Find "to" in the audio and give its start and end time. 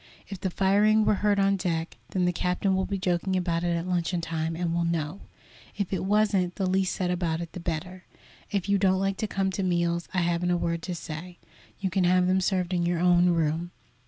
9.17-9.27, 9.51-9.61, 10.81-10.95